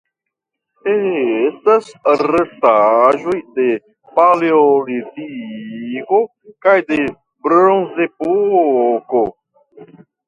Estas 0.93 1.89
restaĵoj 2.35 3.35
de 3.59 3.65
Paleolitiko 4.21 6.23
kaj 6.67 6.75
de 6.93 6.99
Bronzepoko. 7.49 9.23